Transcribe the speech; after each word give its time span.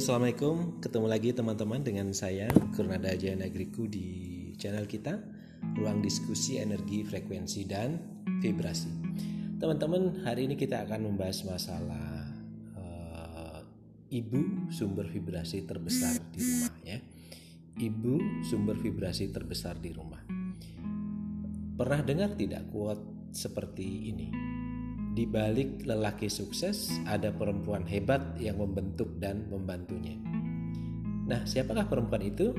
Assalamualaikum. 0.00 0.80
Ketemu 0.80 1.06
lagi 1.12 1.28
teman-teman 1.36 1.84
dengan 1.84 2.08
saya 2.16 2.48
Kurnada 2.72 3.12
Jaya 3.12 3.36
Negriku 3.36 3.84
di 3.84 4.48
channel 4.56 4.88
kita 4.88 5.20
Ruang 5.76 6.00
Diskusi 6.00 6.56
Energi, 6.56 7.04
Frekuensi, 7.04 7.68
dan 7.68 8.00
Vibrasi. 8.40 8.88
Teman-teman 9.60 10.24
hari 10.24 10.48
ini 10.48 10.56
kita 10.56 10.88
akan 10.88 11.04
membahas 11.04 11.44
masalah 11.44 12.32
uh, 12.80 13.60
Ibu 14.08 14.72
sumber 14.72 15.04
vibrasi 15.04 15.68
terbesar 15.68 16.16
di 16.32 16.40
rumah 16.48 16.76
ya. 16.80 16.98
Ibu 17.76 18.40
sumber 18.48 18.80
vibrasi 18.80 19.28
terbesar 19.28 19.84
di 19.84 19.92
rumah. 19.92 20.24
Pernah 21.76 22.00
dengar 22.00 22.40
tidak 22.40 22.72
quote 22.72 23.36
seperti 23.36 24.16
ini? 24.16 24.32
Di 25.10 25.26
balik 25.26 25.82
lelaki 25.82 26.30
sukses 26.30 26.90
ada 27.02 27.34
perempuan 27.34 27.82
hebat 27.82 28.38
yang 28.38 28.62
membentuk 28.62 29.18
dan 29.18 29.50
membantunya. 29.50 30.14
Nah, 31.26 31.42
siapakah 31.46 31.90
perempuan 31.90 32.22
itu? 32.22 32.54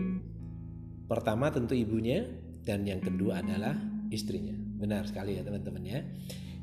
Pertama 1.07 1.51
tentu 1.51 1.75
ibunya 1.75 2.27
dan 2.63 2.87
yang 2.87 2.99
kedua 2.99 3.43
adalah 3.43 3.75
istrinya. 4.11 4.55
Benar 4.55 5.07
sekali 5.07 5.39
ya 5.39 5.43
teman-teman 5.43 5.83
ya. 5.83 5.99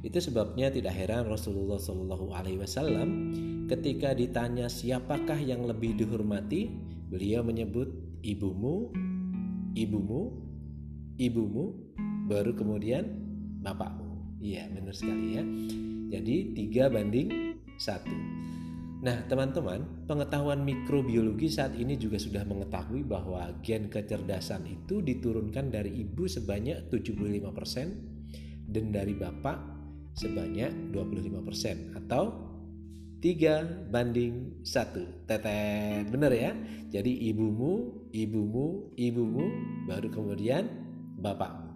Itu 0.00 0.22
sebabnya 0.22 0.70
tidak 0.70 0.94
heran 0.94 1.26
Rasulullah 1.26 1.76
Shallallahu 1.76 2.30
Alaihi 2.30 2.62
Wasallam 2.62 3.08
ketika 3.66 4.14
ditanya 4.14 4.70
siapakah 4.70 5.36
yang 5.36 5.66
lebih 5.66 5.98
dihormati, 5.98 6.70
beliau 7.10 7.42
menyebut 7.42 7.90
ibumu, 8.22 8.94
ibumu, 9.74 10.22
ibumu, 11.18 11.64
baru 12.30 12.54
kemudian 12.54 13.04
bapakmu. 13.60 14.07
Iya, 14.38 14.70
benar 14.70 14.94
sekali 14.94 15.26
ya. 15.34 15.44
Jadi 16.18 16.36
tiga 16.54 16.88
banding 16.88 17.58
satu. 17.78 18.14
Nah, 18.98 19.22
teman-teman, 19.30 20.06
pengetahuan 20.10 20.66
mikrobiologi 20.66 21.46
saat 21.46 21.78
ini 21.78 21.94
juga 21.94 22.18
sudah 22.18 22.42
mengetahui 22.42 23.06
bahwa 23.06 23.54
gen 23.62 23.86
kecerdasan 23.86 24.66
itu 24.66 24.98
diturunkan 24.98 25.70
dari 25.70 26.02
ibu 26.02 26.26
sebanyak 26.26 26.90
75% 26.90 28.74
dan 28.74 28.84
dari 28.90 29.14
bapak 29.14 29.58
sebanyak 30.18 30.90
25% 30.90 31.94
atau 31.94 32.48
3 33.22 33.90
banding 33.90 34.62
1 34.62 35.26
tetet 35.26 36.06
bener 36.06 36.30
ya 36.34 36.52
jadi 36.90 37.12
ibumu 37.34 38.06
ibumu 38.14 38.94
ibumu 38.94 39.44
baru 39.90 40.06
kemudian 40.10 40.70
bapakmu 41.18 41.67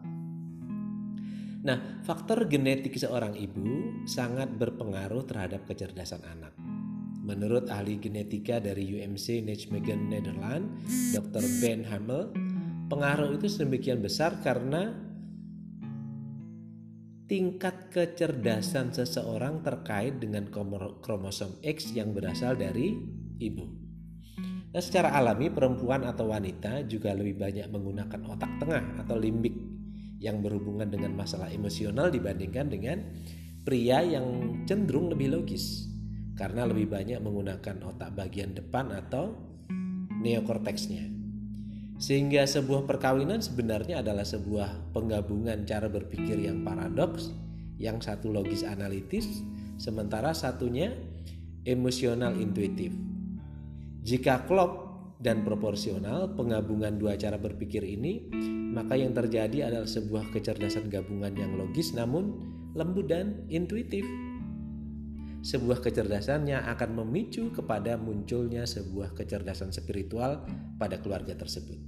Nah, 1.63 2.03
faktor 2.03 2.51
genetik 2.51 2.99
seorang 2.99 3.39
ibu 3.39 4.03
sangat 4.03 4.51
berpengaruh 4.59 5.23
terhadap 5.23 5.63
kecerdasan 5.71 6.19
anak. 6.27 6.51
Menurut 7.23 7.71
ahli 7.71 8.03
genetika 8.03 8.59
dari 8.59 8.99
UMC 8.99 9.47
Nijmegen 9.47 10.11
Nederland, 10.11 10.67
Dr. 11.15 11.47
Ben 11.63 11.87
Hamel, 11.87 12.35
pengaruh 12.91 13.39
itu 13.39 13.47
sedemikian 13.47 14.03
besar 14.03 14.43
karena 14.43 14.91
tingkat 17.31 17.95
kecerdasan 17.95 18.91
seseorang 18.91 19.63
terkait 19.63 20.19
dengan 20.19 20.51
kromosom 20.99 21.63
X 21.63 21.95
yang 21.95 22.11
berasal 22.11 22.59
dari 22.59 22.91
ibu. 23.39 23.71
Nah, 24.75 24.83
secara 24.83 25.15
alami 25.15 25.47
perempuan 25.47 26.03
atau 26.03 26.27
wanita 26.27 26.83
juga 26.91 27.15
lebih 27.15 27.39
banyak 27.39 27.71
menggunakan 27.71 28.21
otak 28.35 28.51
tengah 28.59 28.99
atau 28.99 29.15
limbik 29.15 29.55
yang 30.23 30.39
berhubungan 30.39 30.87
dengan 30.87 31.19
masalah 31.19 31.51
emosional 31.51 32.09
dibandingkan 32.15 32.71
dengan 32.71 33.03
pria 33.67 34.07
yang 34.07 34.63
cenderung 34.71 35.11
lebih 35.11 35.35
logis 35.35 35.91
karena 36.39 36.65
lebih 36.65 36.89
banyak 36.89 37.19
menggunakan 37.19 37.83
otak 37.91 38.15
bagian 38.15 38.55
depan 38.55 38.95
atau 38.95 39.35
neokorteksnya. 40.23 41.11
Sehingga 42.03 42.47
sebuah 42.47 42.87
perkawinan 42.87 43.43
sebenarnya 43.43 44.03
adalah 44.03 44.27
sebuah 44.27 44.95
penggabungan 44.95 45.63
cara 45.67 45.87
berpikir 45.87 46.35
yang 46.35 46.67
paradoks, 46.67 47.31
yang 47.79 48.03
satu 48.03 48.31
logis 48.31 48.67
analitis, 48.67 49.43
sementara 49.79 50.35
satunya 50.35 50.95
emosional 51.63 52.35
intuitif. 52.39 52.91
Jika 54.03 54.51
klop 54.51 54.92
dan 55.23 55.47
proporsional 55.47 56.35
penggabungan 56.35 56.99
dua 56.99 57.15
cara 57.15 57.39
berpikir 57.39 57.81
ini, 57.87 58.27
maka 58.75 58.99
yang 58.99 59.15
terjadi 59.15 59.71
adalah 59.71 59.87
sebuah 59.87 60.35
kecerdasan 60.35 60.91
gabungan 60.91 61.31
yang 61.39 61.55
logis 61.55 61.95
namun 61.95 62.43
lembut 62.75 63.07
dan 63.07 63.47
intuitif. 63.47 64.03
Sebuah 65.43 65.83
kecerdasan 65.83 66.47
yang 66.47 66.63
akan 66.67 67.03
memicu 67.03 67.51
kepada 67.55 67.99
munculnya 67.99 68.67
sebuah 68.67 69.15
kecerdasan 69.15 69.75
spiritual 69.75 70.47
pada 70.79 70.99
keluarga 70.99 71.35
tersebut. 71.35 71.79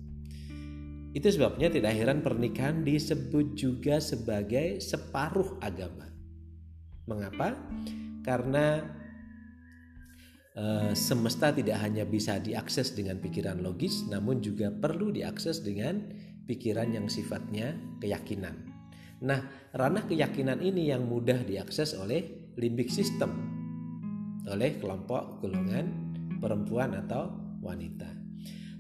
Itu 1.15 1.31
sebabnya 1.31 1.71
tidak 1.71 1.95
heran 1.95 2.27
pernikahan 2.27 2.83
disebut 2.83 3.55
juga 3.55 4.03
sebagai 4.03 4.83
separuh 4.83 5.63
agama. 5.63 6.11
Mengapa? 7.07 7.55
Karena 8.27 8.83
semesta 10.95 11.51
tidak 11.51 11.83
hanya 11.83 12.07
bisa 12.07 12.39
diakses 12.39 12.95
dengan 12.95 13.19
pikiran 13.19 13.59
logis, 13.59 14.07
namun 14.07 14.39
juga 14.39 14.71
perlu 14.71 15.11
diakses 15.11 15.67
dengan 15.67 15.99
pikiran 16.47 16.95
yang 16.95 17.07
sifatnya 17.11 17.75
keyakinan. 17.99 18.55
Nah, 19.25 19.41
ranah 19.75 20.05
keyakinan 20.07 20.61
ini 20.63 20.93
yang 20.93 21.09
mudah 21.09 21.43
diakses 21.43 21.97
oleh 21.99 22.53
limbik 22.55 22.93
system, 22.93 23.35
oleh 24.47 24.79
kelompok 24.79 25.43
golongan 25.43 25.91
perempuan 26.39 26.95
atau 27.03 27.33
wanita. 27.65 28.11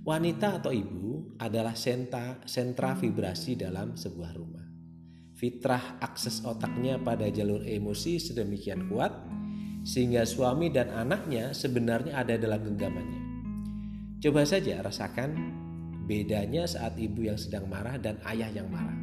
Wanita 0.04 0.60
atau 0.60 0.68
ibu 0.68 1.34
adalah 1.40 1.72
sentra, 1.72 2.44
sentra 2.44 2.92
vibrasi 2.92 3.56
dalam 3.56 3.96
sebuah 3.96 4.30
rumah. 4.36 4.68
Fitrah 5.34 5.96
akses 5.98 6.44
otaknya 6.44 7.00
pada 7.00 7.26
jalur 7.32 7.64
emosi 7.64 8.20
sedemikian 8.20 8.86
kuat 8.92 9.23
sehingga 9.84 10.24
suami 10.24 10.72
dan 10.72 10.88
anaknya 10.90 11.52
sebenarnya 11.52 12.24
ada 12.24 12.40
dalam 12.40 12.64
genggamannya. 12.64 13.22
Coba 14.24 14.48
saja 14.48 14.80
rasakan 14.80 15.36
bedanya 16.08 16.64
saat 16.64 16.96
ibu 16.96 17.28
yang 17.28 17.36
sedang 17.36 17.68
marah 17.68 18.00
dan 18.00 18.16
ayah 18.24 18.48
yang 18.48 18.72
marah. 18.72 18.96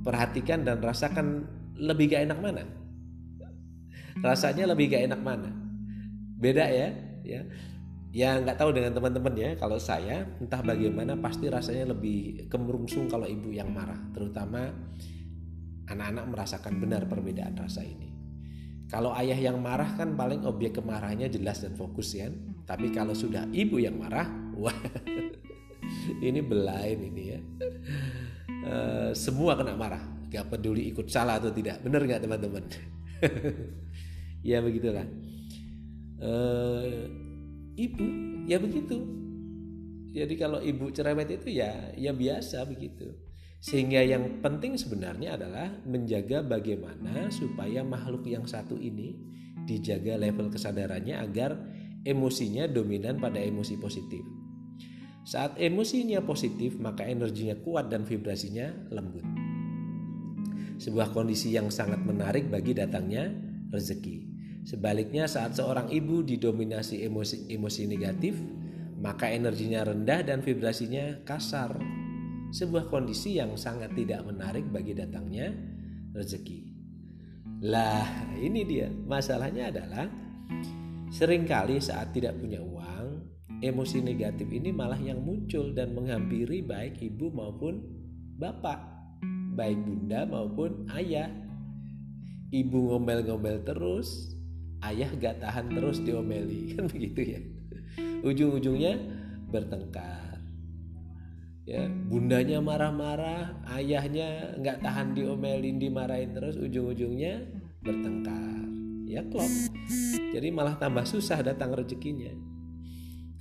Perhatikan 0.00 0.64
dan 0.64 0.80
rasakan 0.80 1.44
lebih 1.76 2.16
gak 2.16 2.24
enak 2.24 2.40
mana. 2.40 2.64
Rasanya 4.24 4.72
lebih 4.72 4.96
gak 4.96 5.12
enak 5.12 5.20
mana. 5.20 5.52
Beda 6.40 6.64
ya, 6.72 6.88
ya. 7.22 7.44
Ya 8.12 8.36
nggak 8.36 8.60
tahu 8.60 8.76
dengan 8.76 8.92
teman-teman 8.92 9.32
ya. 9.32 9.50
Kalau 9.56 9.80
saya 9.80 10.28
entah 10.36 10.60
bagaimana 10.60 11.16
pasti 11.16 11.48
rasanya 11.48 11.96
lebih 11.96 12.44
kemerungsung 12.52 13.08
kalau 13.08 13.24
ibu 13.24 13.48
yang 13.48 13.72
marah, 13.72 13.96
terutama 14.12 14.68
anak-anak 15.88 16.24
merasakan 16.28 16.76
benar 16.76 17.08
perbedaan 17.08 17.56
rasa 17.56 17.80
ini. 17.80 18.11
Kalau 18.92 19.16
ayah 19.16 19.40
yang 19.40 19.56
marah 19.56 19.88
kan 19.96 20.12
paling 20.12 20.44
objek 20.44 20.76
kemarahannya 20.76 21.32
jelas 21.32 21.64
dan 21.64 21.72
fokus 21.72 22.12
ya. 22.12 22.28
Tapi 22.68 22.92
kalau 22.92 23.16
sudah 23.16 23.48
ibu 23.48 23.80
yang 23.80 23.96
marah, 23.96 24.28
wah 24.52 24.76
ini 26.28 26.44
belain 26.44 27.00
ini 27.00 27.22
ya. 27.32 27.40
Uh, 28.62 29.10
semua 29.16 29.56
kena 29.56 29.80
marah, 29.80 30.04
gak 30.28 30.52
peduli 30.52 30.92
ikut 30.92 31.08
salah 31.08 31.40
atau 31.40 31.48
tidak. 31.48 31.80
Bener 31.80 32.04
nggak 32.04 32.20
teman-teman? 32.20 32.68
ya 34.52 34.60
begitulah. 34.60 35.08
Uh, 36.20 37.08
ibu 37.80 38.06
ya 38.44 38.60
begitu. 38.60 39.08
Jadi 40.12 40.36
kalau 40.36 40.60
ibu 40.60 40.92
cerewet 40.92 41.32
itu 41.32 41.48
ya 41.48 41.96
ya 41.96 42.12
biasa 42.12 42.68
begitu. 42.68 43.08
Sehingga 43.62 44.02
yang 44.02 44.42
penting 44.42 44.74
sebenarnya 44.74 45.38
adalah 45.38 45.70
menjaga 45.86 46.42
bagaimana 46.42 47.30
supaya 47.30 47.86
makhluk 47.86 48.26
yang 48.26 48.42
satu 48.42 48.74
ini 48.74 49.14
dijaga 49.62 50.18
level 50.18 50.50
kesadarannya 50.50 51.22
agar 51.22 51.54
emosinya 52.02 52.66
dominan 52.66 53.22
pada 53.22 53.38
emosi 53.38 53.78
positif. 53.78 54.26
Saat 55.22 55.62
emosinya 55.62 56.18
positif, 56.26 56.74
maka 56.82 57.06
energinya 57.06 57.54
kuat 57.54 57.86
dan 57.86 58.02
vibrasinya 58.02 58.74
lembut. 58.90 59.22
Sebuah 60.82 61.14
kondisi 61.14 61.54
yang 61.54 61.70
sangat 61.70 62.02
menarik 62.02 62.50
bagi 62.50 62.74
datangnya 62.74 63.30
rezeki. 63.70 64.26
Sebaliknya, 64.66 65.30
saat 65.30 65.54
seorang 65.54 65.86
ibu 65.94 66.26
didominasi 66.26 67.06
emosi, 67.06 67.46
emosi 67.54 67.86
negatif, 67.86 68.34
maka 68.98 69.30
energinya 69.30 69.86
rendah 69.86 70.26
dan 70.26 70.42
vibrasinya 70.42 71.22
kasar 71.22 72.01
sebuah 72.52 72.92
kondisi 72.92 73.40
yang 73.40 73.56
sangat 73.56 73.96
tidak 73.96 74.28
menarik 74.28 74.68
bagi 74.68 74.92
datangnya 74.92 75.48
rezeki. 76.12 76.68
Lah, 77.64 78.36
ini 78.36 78.60
dia. 78.68 78.92
Masalahnya 78.92 79.72
adalah 79.72 80.04
sering 81.08 81.48
kali 81.48 81.80
saat 81.80 82.12
tidak 82.12 82.36
punya 82.36 82.60
uang, 82.60 83.24
emosi 83.64 84.04
negatif 84.04 84.52
ini 84.52 84.68
malah 84.68 85.00
yang 85.00 85.24
muncul 85.24 85.72
dan 85.72 85.96
menghampiri 85.96 86.60
baik 86.60 87.00
ibu 87.00 87.32
maupun 87.32 87.80
bapak, 88.36 88.84
baik 89.56 89.80
bunda 89.80 90.28
maupun 90.28 90.84
ayah. 90.92 91.32
Ibu 92.52 92.92
ngomel-ngomel 92.92 93.64
terus, 93.64 94.36
ayah 94.84 95.08
gak 95.16 95.40
tahan 95.40 95.72
terus 95.72 96.04
diomeli, 96.04 96.68
kan 96.76 96.84
begitu 96.84 97.32
ya. 97.32 97.40
ujung-ujungnya 98.22 99.00
bertengkar 99.48 100.31
ya 101.62 101.86
bundanya 101.86 102.58
marah-marah 102.58 103.62
ayahnya 103.78 104.58
nggak 104.58 104.82
tahan 104.82 105.14
diomelin 105.14 105.78
dimarahin 105.78 106.34
terus 106.34 106.58
ujung-ujungnya 106.58 107.46
bertengkar. 107.82 108.66
Ya 109.06 109.20
klop. 109.28 109.50
Jadi 110.32 110.48
malah 110.48 110.80
tambah 110.80 111.04
susah 111.04 111.44
datang 111.44 111.76
rezekinya. 111.76 112.32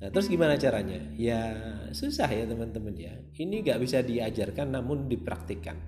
Nah 0.01 0.09
terus 0.09 0.27
gimana 0.27 0.59
caranya? 0.59 0.99
Ya 1.15 1.55
susah 1.95 2.27
ya 2.27 2.43
teman-teman 2.49 2.91
ya. 2.97 3.13
Ini 3.37 3.63
nggak 3.63 3.79
bisa 3.79 4.03
diajarkan 4.03 4.75
namun 4.75 5.07
dipraktikkan. 5.07 5.79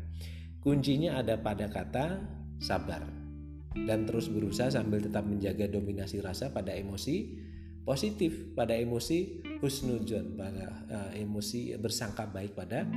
Kuncinya 0.63 1.19
ada 1.19 1.35
pada 1.35 1.67
kata 1.67 2.23
sabar. 2.61 3.03
Dan 3.73 4.05
terus 4.05 4.29
berusaha 4.29 4.69
sambil 4.69 5.01
tetap 5.01 5.25
menjaga 5.25 5.65
dominasi 5.65 6.21
rasa 6.21 6.53
pada 6.53 6.71
emosi 6.71 7.42
positif 7.83 8.55
pada 8.55 8.75
emosi 8.75 9.43
husnuzon 9.59 10.35
pada 10.35 10.83
uh, 10.91 11.11
emosi 11.15 11.75
bersangka 11.79 12.27
baik 12.27 12.55
pada 12.55 12.87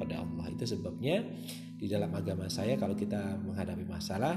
pada 0.00 0.24
Allah. 0.24 0.46
Itu 0.52 0.64
sebabnya 0.68 1.24
di 1.76 1.88
dalam 1.88 2.12
agama 2.16 2.48
saya 2.48 2.76
kalau 2.80 2.96
kita 2.96 3.40
menghadapi 3.40 3.84
masalah 3.84 4.36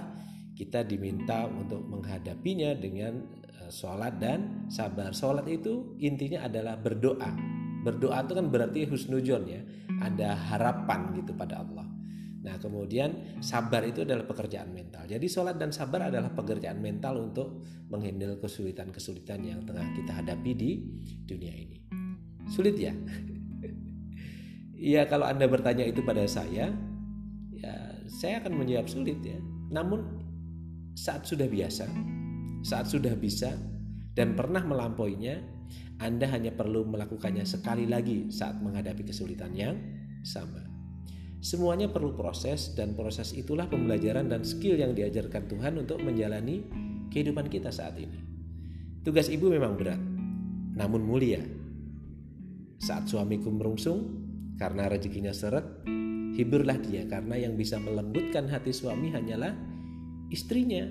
kita 0.58 0.82
diminta 0.84 1.46
untuk 1.46 1.86
menghadapinya 1.86 2.76
dengan 2.76 3.24
uh, 3.64 3.72
sholat 3.72 4.20
dan 4.20 4.68
sabar. 4.72 5.12
Sholat 5.12 5.48
itu 5.48 5.96
intinya 6.00 6.48
adalah 6.48 6.80
berdoa. 6.80 7.32
Berdoa 7.84 8.24
itu 8.24 8.34
kan 8.36 8.48
berarti 8.52 8.80
husnuzon 8.88 9.44
ya. 9.48 9.62
Ada 9.98 10.36
harapan 10.54 11.16
gitu 11.18 11.34
pada 11.34 11.64
Allah 11.66 11.97
Nah 12.48 12.56
kemudian 12.56 13.36
sabar 13.44 13.84
itu 13.84 14.08
adalah 14.08 14.24
pekerjaan 14.24 14.72
mental. 14.72 15.04
Jadi 15.04 15.28
sholat 15.28 15.60
dan 15.60 15.76
sabar 15.76 16.08
adalah 16.08 16.32
pekerjaan 16.32 16.80
mental 16.80 17.20
untuk 17.20 17.68
menghandle 17.92 18.40
kesulitan-kesulitan 18.40 19.44
yang 19.44 19.60
tengah 19.68 19.84
kita 19.92 20.24
hadapi 20.24 20.52
di 20.56 20.72
dunia 21.28 21.52
ini. 21.52 21.78
Sulit 22.48 22.80
ya? 22.80 22.96
Iya 24.78 25.10
kalau 25.10 25.26
Anda 25.26 25.50
bertanya 25.50 25.90
itu 25.90 26.06
pada 26.06 26.22
saya, 26.30 26.70
ya 27.50 27.74
saya 28.06 28.46
akan 28.46 28.62
menjawab 28.62 28.86
sulit 28.86 29.18
ya. 29.26 29.42
Namun 29.74 30.06
saat 30.94 31.26
sudah 31.26 31.50
biasa, 31.50 31.90
saat 32.62 32.86
sudah 32.86 33.18
bisa 33.18 33.58
dan 34.14 34.38
pernah 34.38 34.62
melampauinya, 34.62 35.42
Anda 35.98 36.30
hanya 36.30 36.54
perlu 36.54 36.86
melakukannya 36.94 37.42
sekali 37.42 37.90
lagi 37.90 38.30
saat 38.30 38.62
menghadapi 38.62 39.02
kesulitan 39.02 39.58
yang 39.58 39.82
sama. 40.22 40.67
Semuanya 41.48 41.88
perlu 41.88 42.12
proses 42.12 42.76
dan 42.76 42.92
proses 42.92 43.32
itulah 43.32 43.72
pembelajaran 43.72 44.28
dan 44.28 44.44
skill 44.44 44.76
yang 44.76 44.92
diajarkan 44.92 45.48
Tuhan 45.48 45.80
untuk 45.80 46.04
menjalani 46.04 46.60
kehidupan 47.08 47.48
kita 47.48 47.72
saat 47.72 47.96
ini. 47.96 48.20
Tugas 49.00 49.32
ibu 49.32 49.48
memang 49.48 49.80
berat, 49.80 49.96
namun 50.76 51.08
mulia. 51.08 51.40
Saat 52.84 53.08
suamiku 53.08 53.48
merungsung 53.48 54.28
karena 54.60 54.92
rezekinya 54.92 55.32
seret, 55.32 55.88
hiburlah 56.36 56.84
dia 56.84 57.08
karena 57.08 57.40
yang 57.40 57.56
bisa 57.56 57.80
melembutkan 57.80 58.52
hati 58.52 58.76
suami 58.76 59.16
hanyalah 59.16 59.56
istrinya. 60.28 60.84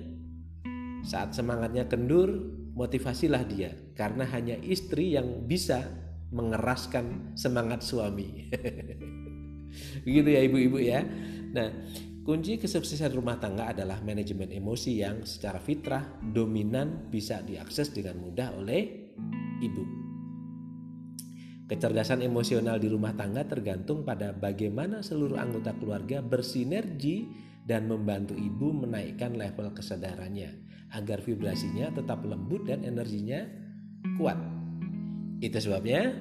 Saat 1.05 1.37
semangatnya 1.37 1.85
kendur, 1.85 2.33
motivasilah 2.73 3.45
dia 3.45 3.77
karena 3.93 4.25
hanya 4.33 4.57
istri 4.65 5.21
yang 5.21 5.45
bisa 5.45 5.85
mengeraskan 6.33 7.37
semangat 7.37 7.85
suami. 7.85 8.49
Begitu 10.03 10.29
ya 10.37 10.41
ibu-ibu 10.45 10.79
ya. 10.81 11.01
Nah, 11.53 11.69
kunci 12.27 12.59
kesuksesan 12.59 13.15
rumah 13.15 13.39
tangga 13.39 13.71
adalah 13.71 14.03
manajemen 14.03 14.51
emosi 14.51 15.01
yang 15.01 15.23
secara 15.23 15.63
fitrah 15.63 16.19
dominan 16.21 17.09
bisa 17.09 17.41
diakses 17.41 17.95
dengan 17.95 18.19
mudah 18.21 18.57
oleh 18.59 19.13
ibu. 19.63 19.85
Kecerdasan 21.67 22.23
emosional 22.23 22.79
di 22.79 22.87
rumah 22.87 23.11
tangga 23.19 23.43
tergantung 23.43 24.07
pada 24.07 24.31
bagaimana 24.31 25.03
seluruh 25.03 25.35
anggota 25.35 25.75
keluarga 25.75 26.23
bersinergi 26.23 27.27
dan 27.67 27.91
membantu 27.91 28.39
ibu 28.39 28.71
menaikkan 28.71 29.35
level 29.35 29.75
kesadarannya 29.75 30.55
agar 30.95 31.19
vibrasinya 31.19 31.91
tetap 31.91 32.23
lembut 32.23 32.71
dan 32.71 32.87
energinya 32.87 33.43
kuat. 34.15 34.39
Itu 35.43 35.59
sebabnya 35.59 36.15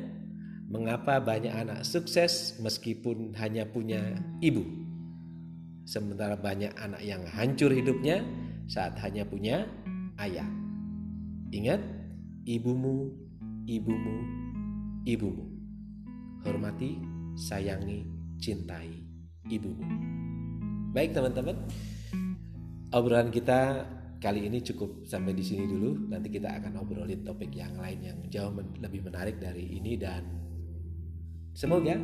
Mengapa 0.75 1.23
banyak 1.23 1.55
anak 1.55 1.87
sukses 1.87 2.59
meskipun 2.59 3.31
hanya 3.39 3.63
punya 3.63 4.19
ibu? 4.43 4.59
Sementara 5.87 6.35
banyak 6.35 6.75
anak 6.75 6.99
yang 6.99 7.23
hancur 7.23 7.71
hidupnya 7.71 8.19
saat 8.67 8.99
hanya 8.99 9.23
punya 9.23 9.63
ayah. 10.19 10.43
Ingat, 11.55 11.79
ibumu, 12.43 13.07
ibumu, 13.63 14.15
ibumu. 15.07 15.47
Hormati, 16.43 16.99
sayangi, 17.39 18.03
cintai 18.43 18.91
ibumu. 19.47 19.87
Baik 20.91 21.15
teman-teman, 21.15 21.55
obrolan 22.91 23.31
kita 23.31 23.87
kali 24.19 24.43
ini 24.43 24.59
cukup 24.59 25.07
sampai 25.07 25.31
di 25.31 25.43
sini 25.47 25.71
dulu. 25.71 26.11
Nanti 26.11 26.27
kita 26.27 26.51
akan 26.51 26.83
obrolin 26.83 27.23
topik 27.23 27.55
yang 27.55 27.79
lain 27.79 27.99
yang 28.03 28.19
jauh 28.27 28.51
lebih 28.83 29.07
menarik 29.07 29.39
dari 29.39 29.79
ini 29.79 29.95
dan 29.95 30.45
Semoga 31.55 31.95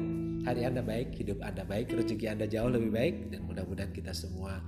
hari 0.47 0.63
Anda 0.63 0.79
baik, 0.79 1.11
hidup 1.19 1.43
Anda 1.43 1.67
baik, 1.67 1.91
rezeki 1.91 2.31
Anda 2.31 2.47
jauh 2.47 2.71
lebih 2.71 2.87
baik 2.87 3.35
dan 3.35 3.43
mudah-mudahan 3.43 3.91
kita 3.91 4.15
semua 4.15 4.63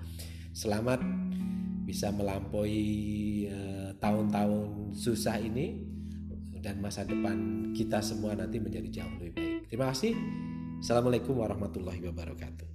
selamat 0.52 1.00
bisa 1.88 2.12
melampaui 2.12 3.48
eh, 3.48 3.96
tahun-tahun 4.04 4.92
uh, 4.92 4.92
susah 4.92 5.40
ini 5.40 5.88
dan 6.60 6.84
masa 6.84 7.08
depan 7.08 7.72
kita 7.72 8.04
semua 8.04 8.36
nanti 8.36 8.60
menjadi 8.60 9.04
jauh 9.04 9.16
lebih 9.24 9.32
baik. 9.40 9.72
Terima 9.72 9.88
kasih. 9.96 10.20
Assalamualaikum 10.84 11.32
warahmatullahi 11.40 12.04
wabarakatuh. 12.04 12.73